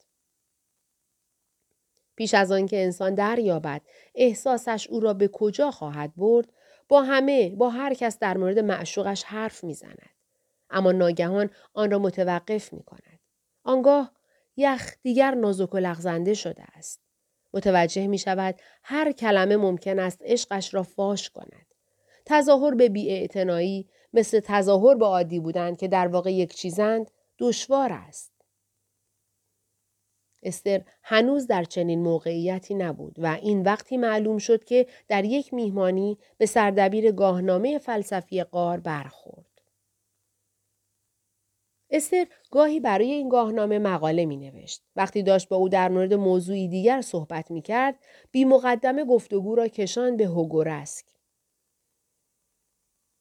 پیش 2.16 2.35
از 2.35 2.52
آنکه 2.52 2.82
انسان 2.82 3.14
دریابد 3.14 3.82
احساسش 4.14 4.87
او 4.90 5.00
را 5.00 5.14
به 5.14 5.28
کجا 5.28 5.70
خواهد 5.70 6.12
برد 6.16 6.52
با 6.88 7.02
همه 7.02 7.56
با 7.56 7.70
هر 7.70 7.94
کس 7.94 8.18
در 8.18 8.37
مورد 8.37 8.58
معشوقش 8.58 9.25
حرف 9.25 9.64
می‌زند 9.64 10.11
اما 10.70 10.92
ناگهان 10.92 11.50
آن 11.75 11.90
را 11.90 11.99
متوقف 11.99 12.73
می 12.73 12.82
کند. 12.82 13.20
آنگاه 13.64 14.15
یخ 14.56 14.94
دیگر 15.02 15.34
نازک 15.34 15.75
و 15.75 15.78
لغزنده 15.78 16.34
شده 16.34 16.62
است. 16.62 17.00
متوجه 17.54 18.06
می 18.06 18.18
شود 18.18 18.54
هر 18.82 19.12
کلمه 19.12 19.56
ممکن 19.56 19.98
است 19.98 20.22
عشقش 20.25 20.75
را 20.75 20.82
فاش 20.82 21.30
کند. 21.30 21.66
تظاهر 22.25 22.75
به 22.75 22.88
بیاعتنایی 22.88 23.88
مثل 24.12 24.40
تظاهر 24.40 24.94
به 24.94 25.06
عادی 25.06 25.40
بودند 25.40 25.78
که 25.78 25.88
در 25.88 26.08
واقع 26.08 26.32
یک 26.32 26.54
چیزند 26.54 27.10
دشوار 27.38 27.92
است. 27.92 28.32
استر 30.42 30.82
هنوز 31.02 31.46
در 31.46 31.64
چنین 31.64 32.02
موقعیتی 32.02 32.75
نبود 32.75 33.14
و 33.18 33.26
این 33.26 33.62
وقتی 33.62 33.96
معلوم 33.96 34.38
شد 34.38 34.64
که 34.64 34.86
در 35.08 35.25
یک 35.25 35.54
میهمانی 35.54 36.18
به 36.38 36.46
سردبیر 36.46 37.12
گاهنامه 37.12 37.78
فلسفی 37.78 38.42
قار 38.42 38.80
برخورد. 38.80 39.45
استر 41.90 42.26
گاهی 42.50 42.81
برای 42.81 43.11
این 43.11 43.28
گاهنامه 43.28 43.78
مقاله 43.78 44.25
می 44.25 44.37
نوشت. 44.37 44.83
وقتی 44.97 45.23
داشت 45.23 45.49
با 45.49 45.57
او 45.57 45.69
در 45.69 45.88
مورد 45.88 46.14
موضوعی 46.14 46.69
دیگر 46.69 47.00
صحبت 47.00 47.50
می 47.50 47.62
کرد، 47.62 47.99
بی 48.31 48.45
مقدمه 48.45 49.05
گفتگو 49.05 49.55
را 49.55 49.69
کشان 49.69 50.16
به 50.16 50.26
هوگورسک. 50.26 51.05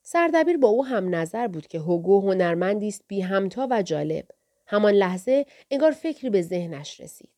سردبیر 0.02 0.58
با 0.58 0.68
او 0.68 0.86
هم 0.86 1.16
نظر 1.16 1.48
بود 1.48 1.68
که 1.68 1.80
هوگو 1.80 2.22
هنرمندی 2.22 2.88
است 2.88 3.04
بی 3.08 3.22
همتا 3.22 3.68
و 3.72 3.82
جالب. 3.82 4.28
همان 4.68 4.94
لحظه 4.94 5.46
انگار 5.72 5.92
فکری 5.92 6.30
به 6.30 6.42
ذهنش 6.42 7.00
رسید. 7.00 7.30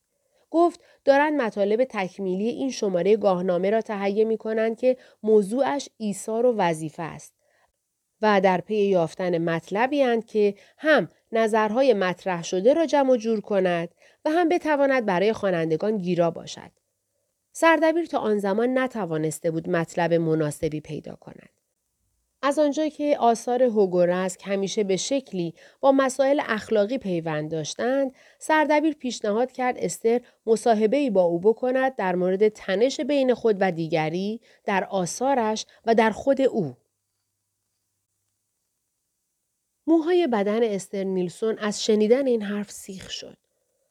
گفت 0.51 0.81
دارند 1.05 1.41
مطالب 1.41 1.83
تکمیلی 1.83 2.49
این 2.49 2.71
شماره 2.71 3.17
گاهنامه 3.17 3.69
را 3.69 3.81
تهیه 3.81 4.25
می 4.25 4.37
کنند 4.37 4.77
که 4.77 4.97
موضوعش 5.23 5.89
ایثار 5.97 6.45
و 6.45 6.55
وظیفه 6.57 7.03
است. 7.03 7.33
و 8.21 8.41
در 8.41 8.61
پی 8.61 8.75
یافتن 8.75 9.37
مطلبی 9.37 10.21
که 10.21 10.55
هم 10.77 11.09
نظرهای 11.31 11.93
مطرح 11.93 12.43
شده 12.43 12.73
را 12.73 12.85
جمع 12.85 13.17
جور 13.17 13.41
کند 13.41 13.89
و 14.25 14.29
هم 14.29 14.49
بتواند 14.49 15.05
برای 15.05 15.33
خوانندگان 15.33 15.97
گیرا 15.97 16.31
باشد. 16.31 16.71
سردبیر 17.51 18.05
تا 18.05 18.17
آن 18.17 18.37
زمان 18.37 18.77
نتوانسته 18.77 19.51
بود 19.51 19.69
مطلب 19.69 20.13
مناسبی 20.13 20.81
پیدا 20.81 21.15
کند. 21.15 21.49
از 22.41 22.59
آنجا 22.59 22.87
که 22.87 23.17
آثار 23.19 23.63
هوگورسک 23.63 24.41
همیشه 24.45 24.83
به 24.83 24.97
شکلی 24.97 25.53
با 25.79 25.91
مسائل 25.91 26.41
اخلاقی 26.47 26.97
پیوند 26.97 27.51
داشتند، 27.51 28.11
سردبیر 28.39 28.93
پیشنهاد 28.93 29.51
کرد 29.51 29.75
استر 29.77 30.21
مصاحبه 30.45 31.09
با 31.09 31.21
او 31.21 31.39
بکند 31.39 31.95
در 31.95 32.15
مورد 32.15 32.47
تنش 32.47 33.01
بین 33.01 33.33
خود 33.33 33.57
و 33.59 33.71
دیگری 33.71 34.41
در 34.65 34.83
آثارش 34.83 35.65
و 35.85 35.95
در 35.95 36.11
خود 36.11 36.41
او. 36.41 36.77
موهای 39.87 40.27
بدن 40.27 40.63
استر 40.63 41.03
نیلسون 41.03 41.57
از 41.57 41.83
شنیدن 41.83 42.27
این 42.27 42.41
حرف 42.41 42.71
سیخ 42.71 43.09
شد. 43.09 43.37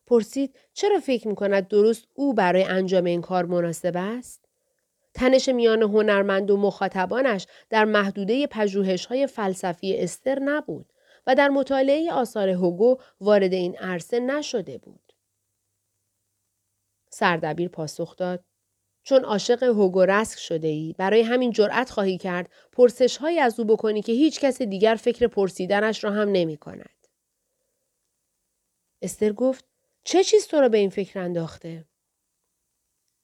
پرسید 0.06 0.54
چرا 0.72 1.00
فکر 1.00 1.28
می 1.28 1.34
کند 1.34 1.68
درست 1.68 2.04
او 2.14 2.34
برای 2.34 2.64
انجام 2.64 3.04
این 3.04 3.20
کار 3.20 3.44
مناسب 3.44 3.92
است؟ 3.96 4.44
تنش 5.14 5.48
میان 5.48 5.82
هنرمند 5.82 6.50
و 6.50 6.56
مخاطبانش 6.56 7.46
در 7.70 7.84
محدوده 7.84 8.46
پژوهش 8.46 9.06
های 9.06 9.26
فلسفی 9.26 9.96
استر 9.96 10.38
نبود 10.38 10.92
و 11.26 11.34
در 11.34 11.48
مطالعه 11.48 12.12
آثار 12.12 12.48
هوگو 12.48 12.96
وارد 13.20 13.52
این 13.52 13.76
عرصه 13.76 14.20
نشده 14.20 14.78
بود. 14.78 15.12
سردبیر 17.10 17.68
پاسخ 17.68 18.16
داد 18.16 18.44
چون 19.06 19.24
عاشق 19.24 19.62
هوگورسک 19.62 20.38
شده 20.38 20.68
ای 20.68 20.94
برای 20.98 21.22
همین 21.22 21.50
جرأت 21.50 21.90
خواهی 21.90 22.18
کرد 22.18 22.50
پرسش 22.72 23.16
های 23.16 23.38
از 23.38 23.60
او 23.60 23.66
بکنی 23.66 24.02
که 24.02 24.12
هیچ 24.12 24.40
کس 24.40 24.62
دیگر 24.62 24.94
فکر 24.94 25.26
پرسیدنش 25.26 26.04
را 26.04 26.10
هم 26.10 26.28
نمی 26.28 26.56
کند. 26.56 27.06
استر 29.02 29.32
گفت 29.32 29.64
چه 30.04 30.24
چیز 30.24 30.46
تو 30.46 30.60
را 30.60 30.68
به 30.68 30.78
این 30.78 30.90
فکر 30.90 31.18
انداخته؟ 31.18 31.84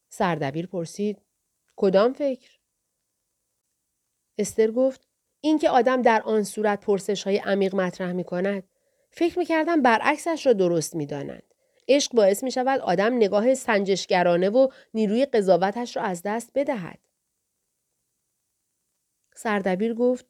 سردبیر 0.08 0.66
پرسید 0.66 1.22
کدام 1.76 2.12
فکر؟ 2.12 2.58
استر 4.38 4.70
گفت 4.70 5.08
اینکه 5.40 5.70
آدم 5.70 6.02
در 6.02 6.22
آن 6.22 6.42
صورت 6.42 6.80
پرسش 6.80 7.22
های 7.22 7.38
عمیق 7.38 7.74
مطرح 7.74 8.12
می 8.12 8.24
کند. 8.24 8.68
فکر 9.10 9.38
می 9.38 9.44
کردم 9.44 9.82
برعکسش 9.82 10.46
را 10.46 10.52
درست 10.52 10.96
می 10.96 11.06
دانند. 11.06 11.51
عشق 11.88 12.12
باعث 12.12 12.44
می 12.44 12.50
شود 12.50 12.80
آدم 12.80 13.16
نگاه 13.16 13.54
سنجشگرانه 13.54 14.50
و 14.50 14.68
نیروی 14.94 15.26
قضاوتش 15.26 15.96
را 15.96 16.02
از 16.02 16.22
دست 16.24 16.50
بدهد. 16.54 16.98
سردبیر 19.34 19.94
گفت 19.94 20.26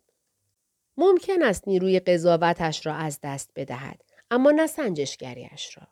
ممکن 0.97 1.43
است 1.43 1.69
نیروی 1.69 2.01
قضاوتش 2.01 2.87
را 2.87 2.95
از 2.95 3.19
دست 3.23 3.51
بدهد 3.57 4.03
اما 4.31 4.51
نه 4.51 4.67
سنجشگریش 4.67 5.79
را. 5.79 5.89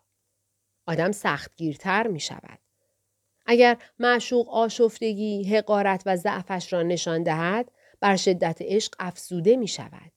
آدم 0.86 1.12
سختگیرتر 1.12 2.06
می 2.06 2.20
شود. 2.20 2.58
اگر 3.46 3.76
معشوق 3.98 4.48
آشفتگی، 4.48 5.44
حقارت 5.44 6.02
و 6.06 6.16
ضعفش 6.16 6.72
را 6.72 6.82
نشان 6.82 7.22
دهد، 7.22 7.72
بر 8.00 8.16
شدت 8.16 8.58
عشق 8.60 8.94
افزوده 8.98 9.56
می 9.56 9.68
شود. 9.68 10.12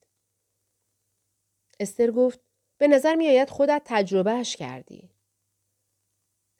استر 1.80 2.10
گفت 2.10 2.40
به 2.78 2.88
نظر 2.88 3.14
می 3.14 3.28
آید 3.28 3.50
خودت 3.50 3.82
تجربهش 3.84 4.56
کردی. 4.56 5.13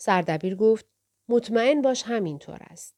سردبیر 0.05 0.55
گفت 0.55 0.87
مطمئن 1.29 1.83
باش 1.83 2.03
همینطور 2.03 2.59
است. 2.61 2.95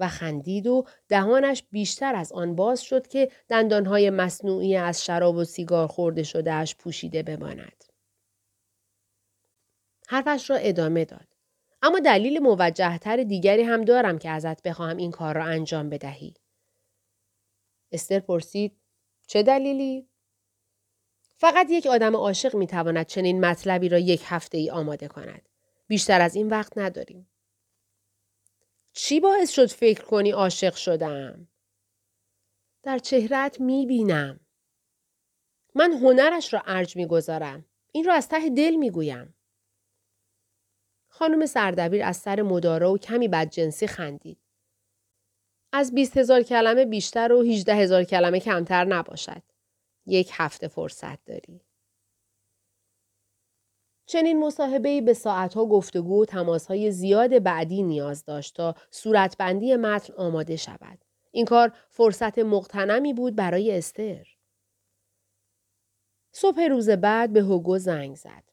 و 0.00 0.08
خندید 0.08 0.66
و 0.66 0.84
دهانش 1.08 1.62
بیشتر 1.70 2.14
از 2.14 2.32
آن 2.32 2.56
باز 2.56 2.82
شد 2.82 3.06
که 3.06 3.32
دندانهای 3.48 4.10
مصنوعی 4.10 4.76
از 4.76 5.04
شراب 5.04 5.36
و 5.36 5.44
سیگار 5.44 5.86
خورده 5.86 6.22
شدهش 6.22 6.74
پوشیده 6.74 7.22
بماند. 7.22 7.84
حرفش 10.08 10.50
را 10.50 10.56
ادامه 10.56 11.04
داد. 11.04 11.28
اما 11.82 11.98
دلیل 11.98 12.38
موجهتر 12.38 13.16
دیگری 13.22 13.62
هم 13.62 13.84
دارم 13.84 14.18
که 14.18 14.30
ازت 14.30 14.62
بخواهم 14.62 14.96
این 14.96 15.10
کار 15.10 15.34
را 15.34 15.44
انجام 15.44 15.90
بدهی. 15.90 16.34
استر 17.92 18.20
پرسید 18.20 18.80
چه 19.26 19.42
دلیلی؟ 19.42 20.08
فقط 21.42 21.66
یک 21.70 21.86
آدم 21.86 22.16
عاشق 22.16 22.54
می 22.54 22.66
تواند 22.66 23.06
چنین 23.06 23.44
مطلبی 23.44 23.88
را 23.88 23.98
یک 23.98 24.22
هفته 24.24 24.58
ای 24.58 24.70
آماده 24.70 25.08
کند. 25.08 25.48
بیشتر 25.86 26.20
از 26.20 26.34
این 26.34 26.48
وقت 26.48 26.78
نداریم. 26.78 27.30
چی 28.92 29.20
باعث 29.20 29.50
شد 29.50 29.66
فکر 29.66 30.04
کنی 30.04 30.30
عاشق 30.30 30.74
شدم؟ 30.74 31.48
در 32.82 32.98
چهرت 32.98 33.60
می 33.60 33.86
بینم. 33.86 34.40
من 35.74 35.92
هنرش 35.92 36.54
را 36.54 36.62
ارج 36.66 36.96
می 36.96 37.06
گذارم. 37.06 37.64
این 37.92 38.04
را 38.04 38.14
از 38.14 38.28
ته 38.28 38.50
دل 38.50 38.74
می 38.74 38.90
گویم. 38.90 39.34
خانم 41.08 41.46
سردبیر 41.46 42.02
از 42.04 42.16
سر 42.16 42.42
مداره 42.42 42.86
و 42.86 42.98
کمی 42.98 43.28
بدجنسی 43.28 43.86
خندید. 43.86 44.38
از 45.72 45.94
بیست 45.94 46.16
هزار 46.16 46.42
کلمه 46.42 46.84
بیشتر 46.84 47.32
و 47.32 47.42
هیجده 47.42 47.74
هزار 47.74 48.04
کلمه 48.04 48.40
کمتر 48.40 48.84
نباشد. 48.84 49.51
یک 50.06 50.30
هفته 50.32 50.68
فرصت 50.68 51.24
داری. 51.24 51.60
چنین 54.06 54.40
مصاحبه‌ای 54.40 55.00
به 55.00 55.14
ساعتها 55.14 55.66
گفتگو 55.66 56.22
و 56.22 56.24
تماسهای 56.24 56.90
زیاد 56.90 57.38
بعدی 57.38 57.82
نیاز 57.82 58.24
داشت 58.24 58.56
تا 58.56 58.74
صورتبندی 58.90 59.76
متن 59.76 60.14
آماده 60.14 60.56
شود. 60.56 61.04
این 61.30 61.44
کار 61.44 61.72
فرصت 61.90 62.38
مقتنمی 62.38 63.12
بود 63.12 63.36
برای 63.36 63.78
استر. 63.78 64.26
صبح 66.32 66.62
روز 66.62 66.90
بعد 66.90 67.32
به 67.32 67.40
هوگو 67.40 67.78
زنگ 67.78 68.16
زد. 68.16 68.44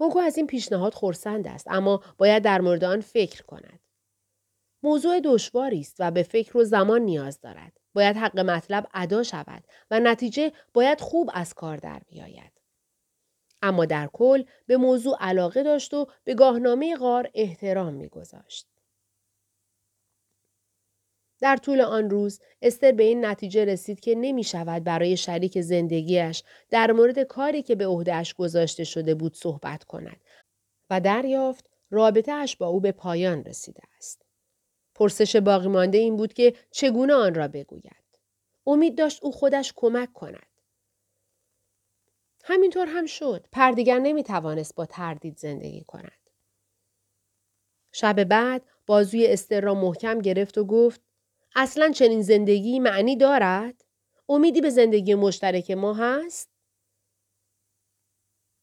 هوگو 0.00 0.18
از 0.18 0.36
این 0.36 0.46
پیشنهاد 0.46 0.94
خورسند 0.94 1.48
است 1.48 1.66
اما 1.70 2.02
باید 2.18 2.42
در 2.42 2.60
مورد 2.60 2.84
آن 2.84 3.00
فکر 3.00 3.42
کند. 3.42 3.80
موضوع 4.82 5.20
دشواری 5.20 5.80
است 5.80 5.96
و 5.98 6.10
به 6.10 6.22
فکر 6.22 6.56
و 6.56 6.64
زمان 6.64 7.00
نیاز 7.00 7.40
دارد. 7.40 7.80
باید 7.96 8.16
حق 8.16 8.38
مطلب 8.38 8.88
ادا 8.94 9.22
شود 9.22 9.64
و 9.90 10.00
نتیجه 10.00 10.52
باید 10.74 11.00
خوب 11.00 11.30
از 11.34 11.54
کار 11.54 11.76
در 11.76 12.00
بیاید. 12.08 12.52
اما 13.62 13.84
در 13.84 14.08
کل 14.12 14.44
به 14.66 14.76
موضوع 14.76 15.16
علاقه 15.20 15.62
داشت 15.62 15.94
و 15.94 16.06
به 16.24 16.34
گاهنامه 16.34 16.96
غار 16.96 17.30
احترام 17.34 17.94
میگذاشت. 17.94 18.66
در 21.40 21.56
طول 21.56 21.80
آن 21.80 22.10
روز 22.10 22.40
استر 22.62 22.92
به 22.92 23.02
این 23.02 23.24
نتیجه 23.24 23.64
رسید 23.64 24.00
که 24.00 24.14
نمی 24.14 24.44
شود 24.44 24.84
برای 24.84 25.16
شریک 25.16 25.60
زندگیش 25.60 26.42
در 26.70 26.92
مورد 26.92 27.18
کاری 27.18 27.62
که 27.62 27.74
به 27.74 27.86
عهدهش 27.86 28.34
گذاشته 28.34 28.84
شده 28.84 29.14
بود 29.14 29.34
صحبت 29.34 29.84
کند 29.84 30.20
و 30.90 31.00
دریافت 31.00 31.70
رابطه 31.90 32.32
اش 32.32 32.56
با 32.56 32.66
او 32.66 32.80
به 32.80 32.92
پایان 32.92 33.44
رسیده. 33.44 33.82
پرسش 34.96 35.36
باقی 35.36 35.68
مانده 35.68 35.98
این 35.98 36.16
بود 36.16 36.32
که 36.32 36.54
چگونه 36.70 37.14
آن 37.14 37.34
را 37.34 37.48
بگوید. 37.48 38.06
امید 38.66 38.98
داشت 38.98 39.24
او 39.24 39.32
خودش 39.32 39.72
کمک 39.76 40.12
کند. 40.12 40.46
همینطور 42.44 42.86
هم 42.86 43.06
شد. 43.06 43.46
پردیگر 43.52 43.98
نمی 43.98 44.22
توانست 44.22 44.74
با 44.74 44.86
تردید 44.86 45.36
زندگی 45.36 45.84
کند. 45.84 46.30
شب 47.92 48.24
بعد 48.24 48.62
بازوی 48.86 49.26
استر 49.26 49.60
را 49.60 49.74
محکم 49.74 50.18
گرفت 50.18 50.58
و 50.58 50.64
گفت 50.64 51.00
اصلا 51.56 51.90
چنین 51.90 52.22
زندگی 52.22 52.78
معنی 52.80 53.16
دارد؟ 53.16 53.84
امیدی 54.28 54.60
به 54.60 54.70
زندگی 54.70 55.14
مشترک 55.14 55.70
ما 55.70 55.94
هست؟ 55.94 56.50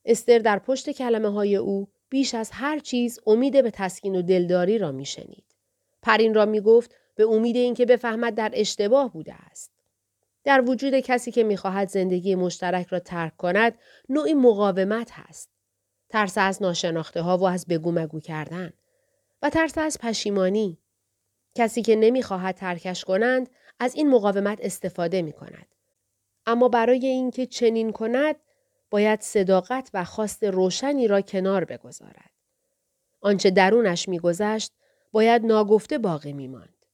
استر 0.05 0.39
در 0.39 0.59
پشت 0.59 0.89
کلمه 0.89 1.29
های 1.29 1.55
او 1.55 1.87
بیش 2.09 2.35
از 2.35 2.51
هر 2.51 2.79
چیز 2.79 3.19
امید 3.27 3.63
به 3.63 3.71
تسکین 3.71 4.15
و 4.15 4.21
دلداری 4.21 4.77
را 4.77 4.91
می 4.91 5.05
شنید. 5.05 5.52
پرین 6.03 6.33
را 6.33 6.45
می 6.45 6.61
گفت 6.61 6.95
به 7.15 7.23
امید 7.23 7.55
اینکه 7.55 7.85
بفهمد 7.85 8.35
در 8.35 8.51
اشتباه 8.53 9.13
بوده 9.13 9.33
است. 9.33 9.71
در 10.43 10.61
وجود 10.61 10.99
کسی 10.99 11.31
که 11.31 11.43
می‌خواهد 11.43 11.89
زندگی 11.89 12.35
مشترک 12.35 12.87
را 12.87 12.99
ترک 12.99 13.37
کند 13.37 13.77
نوعی 14.09 14.33
مقاومت 14.33 15.11
هست. 15.11 15.49
ترس 16.09 16.37
از 16.37 16.61
ناشناخته 16.61 17.21
ها 17.21 17.37
و 17.37 17.43
از 17.43 17.65
بگو 17.67 17.91
مگو 17.91 18.19
کردن 18.19 18.73
و 19.41 19.49
ترس 19.49 19.77
از 19.77 19.97
پشیمانی. 20.01 20.77
کسی 21.55 21.81
که 21.81 21.95
نمی‌خواهد 21.95 22.55
ترکش 22.55 23.03
کنند 23.03 23.49
از 23.79 23.95
این 23.95 24.09
مقاومت 24.09 24.59
استفاده 24.61 25.21
می 25.21 25.33
کند. 25.33 25.67
اما 26.45 26.69
برای 26.69 27.05
اینکه 27.05 27.45
چنین 27.45 27.91
کند 27.91 28.35
باید 28.89 29.21
صداقت 29.21 29.89
و 29.93 30.03
خواست 30.03 30.43
روشنی 30.43 31.07
را 31.07 31.21
کنار 31.21 31.65
بگذارد. 31.65 32.31
آنچه 33.21 33.49
درونش 33.49 34.09
میگذشت 34.09 34.71
باید 35.13 35.45
ناگفته 35.45 35.97
باقی 35.97 36.33
میماند. 36.33 36.85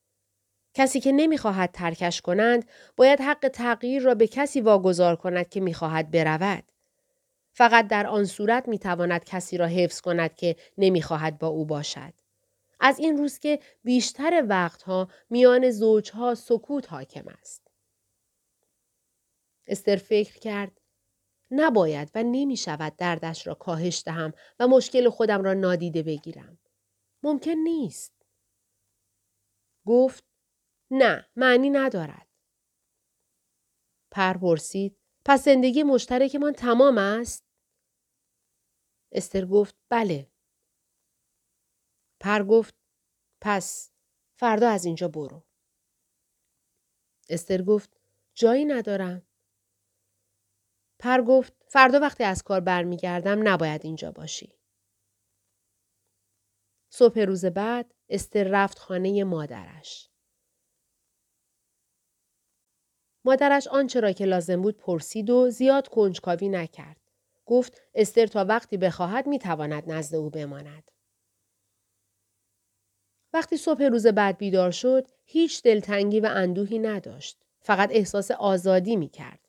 کسی 0.73 0.99
که 0.99 1.11
نمی‌خواهد 1.11 1.71
ترکش 1.71 2.21
کنند 2.21 2.69
باید 2.97 3.21
حق 3.21 3.47
تغییر 3.47 4.03
را 4.03 4.15
به 4.15 4.27
کسی 4.27 4.61
واگذار 4.61 5.15
کند 5.15 5.49
که 5.49 5.59
می‌خواهد 5.59 6.11
برود. 6.11 6.63
فقط 7.53 7.87
در 7.87 8.07
آن 8.07 8.25
صورت 8.25 8.67
می‌تواند 8.67 9.23
کسی 9.23 9.57
را 9.57 9.65
حفظ 9.65 10.01
کند 10.01 10.35
که 10.35 10.55
نمی‌خواهد 10.77 11.39
با 11.39 11.47
او 11.47 11.65
باشد. 11.65 12.13
از 12.79 12.99
این 12.99 13.17
روز 13.17 13.39
که 13.39 13.59
بیشتر 13.83 14.45
وقتها 14.47 15.07
میان 15.29 15.71
زوجها 15.71 16.35
سکوت 16.35 16.91
حاکم 16.91 17.27
است. 17.27 17.67
استر 19.67 19.95
فکر 19.95 20.39
کرد 20.39 20.71
نباید 21.51 22.11
و 22.15 22.23
نمی 22.23 22.57
شود 22.57 22.95
دردش 22.97 23.47
را 23.47 23.53
کاهش 23.53 24.03
دهم 24.05 24.33
و 24.59 24.67
مشکل 24.67 25.09
خودم 25.09 25.43
را 25.43 25.53
نادیده 25.53 26.03
بگیرم. 26.03 26.57
ممکن 27.23 27.55
نیست. 27.63 28.25
گفت 29.85 30.23
نه 30.91 31.29
معنی 31.35 31.69
ندارد. 31.69 32.27
پر 34.11 34.33
پرسید 34.33 34.97
پس 35.25 35.45
زندگی 35.45 35.83
مشترکمان 35.83 36.53
تمام 36.53 36.97
است؟ 36.97 37.45
استر 39.11 39.45
گفت 39.45 39.75
بله. 39.89 40.31
پر 42.19 42.43
گفت 42.43 42.75
پس 43.41 43.91
فردا 44.39 44.69
از 44.69 44.85
اینجا 44.85 45.07
برو. 45.07 45.43
استر 47.29 47.61
گفت 47.61 47.99
جایی 48.33 48.65
ندارم. 48.65 49.27
پر 50.99 51.21
گفت 51.21 51.53
فردا 51.67 51.99
وقتی 51.99 52.23
از 52.23 52.43
کار 52.43 52.59
برمیگردم 52.59 53.47
نباید 53.47 53.85
اینجا 53.85 54.11
باشی. 54.11 54.58
صبح 56.89 57.19
روز 57.19 57.45
بعد 57.45 57.93
استر 58.09 58.43
رفت 58.43 58.79
خانه 58.79 59.23
مادرش. 59.23 60.09
مادرش 63.25 63.67
آنچه 63.67 63.99
را 63.99 64.11
که 64.11 64.25
لازم 64.25 64.61
بود 64.61 64.77
پرسید 64.77 65.29
و 65.29 65.49
زیاد 65.49 65.87
کنجکاوی 65.87 66.49
نکرد. 66.49 66.97
گفت 67.45 67.81
استر 67.93 68.27
تا 68.27 68.45
وقتی 68.45 68.77
بخواهد 68.77 69.27
می‌تواند 69.27 69.91
نزد 69.91 70.15
او 70.15 70.29
بماند. 70.29 70.91
وقتی 73.33 73.57
صبح 73.57 73.83
روز 73.83 74.07
بعد 74.07 74.37
بیدار 74.37 74.71
شد 74.71 75.07
هیچ 75.25 75.63
دلتنگی 75.63 76.19
و 76.19 76.29
اندوهی 76.31 76.79
نداشت. 76.79 77.43
فقط 77.61 77.89
احساس 77.91 78.31
آزادی 78.31 78.95
می 78.95 79.09
کرد. 79.09 79.39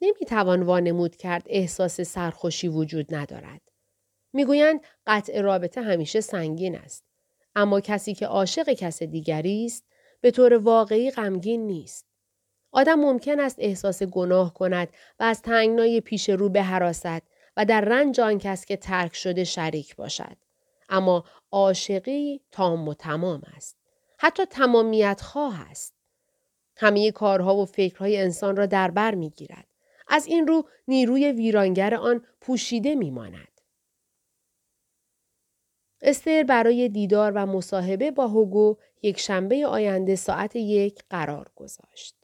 نمی 0.00 0.26
توان 0.28 0.62
وانمود 0.62 1.16
کرد 1.16 1.42
احساس 1.46 2.00
سرخوشی 2.00 2.68
وجود 2.68 3.14
ندارد. 3.14 3.71
می‌گویند 4.32 4.80
قطع 5.06 5.40
رابطه 5.40 5.82
همیشه 5.82 6.20
سنگین 6.20 6.76
است. 6.76 7.04
اما 7.56 7.80
کسی 7.80 8.14
که 8.14 8.26
عاشق 8.26 8.72
کس 8.72 9.02
دیگری 9.02 9.66
است 9.66 9.84
به 10.20 10.30
طور 10.30 10.54
واقعی 10.54 11.10
غمگین 11.10 11.66
نیست. 11.66 12.06
آدم 12.72 12.94
ممکن 12.94 13.40
است 13.40 13.56
احساس 13.58 14.02
گناه 14.02 14.54
کند 14.54 14.88
و 15.20 15.22
از 15.22 15.42
تنگنای 15.42 16.00
پیش 16.00 16.28
رو 16.28 16.48
به 16.48 16.62
حراست 16.62 17.22
و 17.56 17.64
در 17.64 17.80
رنج 17.80 18.20
آن 18.20 18.38
کس 18.38 18.64
که 18.64 18.76
ترک 18.76 19.14
شده 19.14 19.44
شریک 19.44 19.96
باشد. 19.96 20.36
اما 20.88 21.24
عاشقی 21.50 22.40
تام 22.50 22.88
و 22.88 22.94
تمام 22.94 23.42
است. 23.56 23.76
حتی 24.18 24.44
تمامیت 24.44 25.20
خواه 25.20 25.70
است. 25.70 25.94
همه 26.76 27.10
کارها 27.10 27.56
و 27.56 27.66
فکرهای 27.66 28.16
انسان 28.16 28.56
را 28.56 28.66
در 28.66 28.90
بر 28.90 29.14
می 29.14 29.30
گیرد. 29.30 29.66
از 30.08 30.26
این 30.26 30.46
رو 30.46 30.68
نیروی 30.88 31.32
ویرانگر 31.32 31.94
آن 31.94 32.24
پوشیده 32.40 32.94
می 32.94 33.10
ماند. 33.10 33.51
استر 36.02 36.42
برای 36.42 36.88
دیدار 36.88 37.32
و 37.34 37.46
مصاحبه 37.46 38.10
با 38.10 38.28
هوگو 38.28 38.76
یک 39.02 39.20
شنبه 39.20 39.66
آینده 39.66 40.16
ساعت 40.16 40.56
یک 40.56 41.02
قرار 41.10 41.50
گذاشت. 41.56 42.21